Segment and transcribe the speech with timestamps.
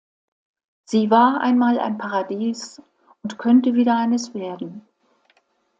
[0.85, 2.81] Sie war einmal ein Paradies
[3.21, 4.83] und könnte wieder eines werden.